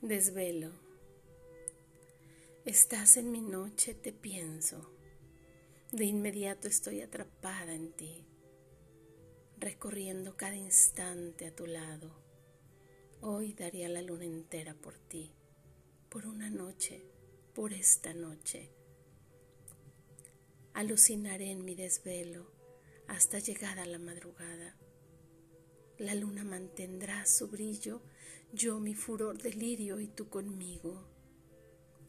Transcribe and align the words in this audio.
Desvelo. 0.00 0.70
Estás 2.64 3.16
en 3.16 3.32
mi 3.32 3.40
noche, 3.40 3.94
te 3.94 4.12
pienso. 4.12 4.92
De 5.90 6.04
inmediato 6.04 6.68
estoy 6.68 7.00
atrapada 7.00 7.74
en 7.74 7.90
ti, 7.94 8.24
recorriendo 9.58 10.36
cada 10.36 10.54
instante 10.54 11.48
a 11.48 11.56
tu 11.56 11.66
lado. 11.66 12.12
Hoy 13.22 13.54
daría 13.54 13.88
la 13.88 14.00
luna 14.00 14.24
entera 14.24 14.72
por 14.72 14.96
ti, 14.96 15.32
por 16.08 16.26
una 16.26 16.48
noche, 16.48 17.02
por 17.52 17.72
esta 17.72 18.14
noche. 18.14 18.70
Alucinaré 20.74 21.50
en 21.50 21.64
mi 21.64 21.74
desvelo 21.74 22.52
hasta 23.08 23.40
llegada 23.40 23.84
la 23.84 23.98
madrugada. 23.98 24.76
La 25.98 26.14
luna 26.14 26.44
mantendrá 26.44 27.26
su 27.26 27.48
brillo 27.48 28.00
yo 28.52 28.80
mi 28.80 28.94
furor 28.94 29.42
delirio 29.42 30.00
y 30.00 30.08
tú 30.08 30.30
conmigo, 30.30 31.04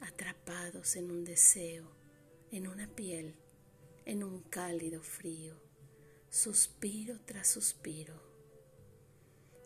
atrapados 0.00 0.96
en 0.96 1.12
un 1.12 1.24
deseo, 1.24 1.92
en 2.50 2.66
una 2.66 2.88
piel, 2.88 3.36
en 4.04 4.24
un 4.24 4.42
cálido 4.42 5.00
frío, 5.00 5.54
suspiro 6.30 7.20
tras 7.24 7.48
suspiro. 7.48 8.20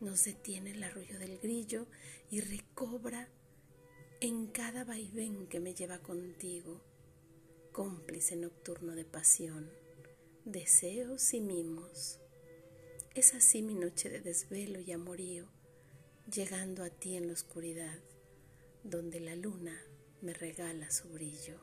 Nos 0.00 0.24
detiene 0.24 0.70
el 0.70 0.84
arrullo 0.84 1.18
del 1.18 1.38
grillo 1.38 1.88
y 2.30 2.40
recobra 2.40 3.28
en 4.20 4.46
cada 4.46 4.84
vaivén 4.84 5.48
que 5.48 5.58
me 5.58 5.74
lleva 5.74 5.98
contigo, 5.98 6.80
cómplice 7.72 8.36
nocturno 8.36 8.94
de 8.94 9.04
pasión, 9.04 9.68
deseos 10.44 11.34
y 11.34 11.40
mimos. 11.40 12.21
Es 13.14 13.34
así 13.34 13.60
mi 13.60 13.74
noche 13.74 14.08
de 14.08 14.20
desvelo 14.20 14.80
y 14.80 14.90
amorío 14.90 15.46
llegando 16.32 16.82
a 16.82 16.88
ti 16.88 17.14
en 17.14 17.26
la 17.26 17.34
oscuridad, 17.34 17.98
donde 18.84 19.20
la 19.20 19.36
luna 19.36 19.78
me 20.22 20.32
regala 20.32 20.90
su 20.90 21.10
brillo. 21.10 21.60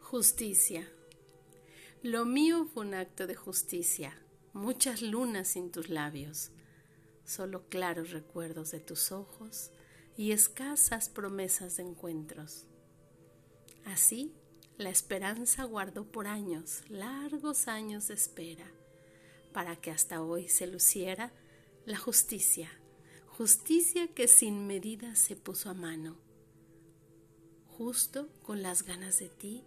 Justicia. 0.00 0.86
Lo 2.02 2.26
mío 2.26 2.66
fue 2.66 2.84
un 2.84 2.92
acto 2.92 3.26
de 3.26 3.34
justicia, 3.34 4.20
muchas 4.52 5.00
lunas 5.00 5.48
sin 5.48 5.70
tus 5.70 5.88
labios, 5.88 6.50
solo 7.24 7.70
claros 7.70 8.10
recuerdos 8.10 8.70
de 8.70 8.80
tus 8.80 9.12
ojos 9.12 9.70
y 10.16 10.32
escasas 10.32 11.08
promesas 11.08 11.76
de 11.76 11.84
encuentros. 11.84 12.66
Así, 13.84 14.32
la 14.78 14.90
esperanza 14.90 15.64
guardó 15.64 16.04
por 16.04 16.26
años, 16.26 16.82
largos 16.88 17.68
años 17.68 18.08
de 18.08 18.14
espera, 18.14 18.66
para 19.52 19.76
que 19.76 19.90
hasta 19.90 20.22
hoy 20.22 20.48
se 20.48 20.66
luciera 20.66 21.32
la 21.84 21.98
justicia, 21.98 22.70
justicia 23.26 24.08
que 24.08 24.26
sin 24.26 24.66
medida 24.66 25.14
se 25.16 25.36
puso 25.36 25.70
a 25.70 25.74
mano, 25.74 26.16
justo 27.76 28.28
con 28.42 28.62
las 28.62 28.84
ganas 28.84 29.18
de 29.18 29.28
ti 29.28 29.64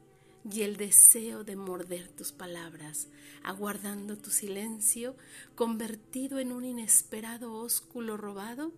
y 0.49 0.61
el 0.61 0.77
deseo 0.77 1.43
de 1.43 1.55
morder 1.55 2.09
tus 2.09 2.31
palabras, 2.31 3.07
aguardando 3.43 4.17
tu 4.17 4.29
silencio, 4.29 5.15
convertido 5.55 6.39
en 6.39 6.51
un 6.51 6.65
inesperado 6.65 7.53
ósculo 7.53 8.17
robado 8.17 8.71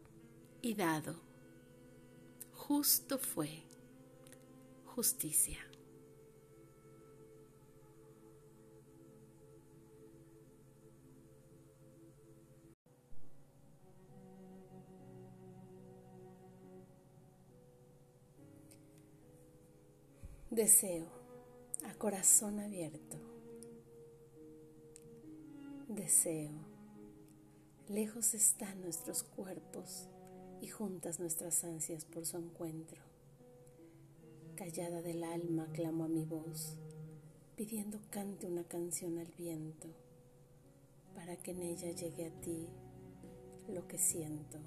y 0.61 0.73
dado. 0.73 1.28
Justo 2.69 3.17
fue 3.17 3.49
justicia. 4.85 5.57
Deseo 20.51 21.07
a 21.87 21.95
corazón 21.95 22.59
abierto. 22.59 23.17
Deseo. 25.87 26.51
Lejos 27.87 28.35
están 28.35 28.79
nuestros 28.81 29.23
cuerpos 29.23 30.07
y 30.61 30.67
juntas 30.67 31.19
nuestras 31.19 31.63
ansias 31.63 32.05
por 32.05 32.25
su 32.25 32.37
encuentro. 32.37 33.01
Callada 34.55 35.01
del 35.01 35.23
alma 35.23 35.67
clamo 35.71 36.03
a 36.03 36.07
mi 36.07 36.25
voz, 36.25 36.75
pidiendo 37.55 37.99
cante 38.09 38.47
una 38.47 38.63
canción 38.63 39.17
al 39.17 39.31
viento, 39.37 39.87
para 41.15 41.37
que 41.37 41.51
en 41.51 41.61
ella 41.61 41.91
llegue 41.91 42.25
a 42.25 42.41
ti 42.41 42.67
lo 43.69 43.87
que 43.87 43.97
siento. 43.97 44.57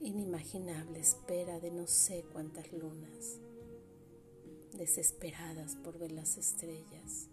Inimaginable 0.00 1.00
espera 1.00 1.60
de 1.60 1.70
no 1.70 1.86
sé 1.86 2.24
cuántas 2.32 2.70
lunas, 2.72 3.40
desesperadas 4.76 5.76
por 5.76 5.98
ver 5.98 6.12
las 6.12 6.36
estrellas 6.36 7.28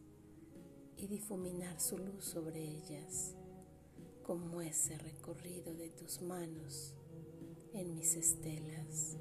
y 0.95 1.07
difuminar 1.07 1.81
su 1.81 1.97
luz 1.97 2.23
sobre 2.23 2.63
ellas, 2.63 3.35
como 4.31 4.61
ese 4.61 4.97
recorrido 4.97 5.73
de 5.73 5.89
tus 5.89 6.21
manos 6.21 6.93
en 7.73 7.93
mis 7.93 8.15
estelas. 8.15 9.17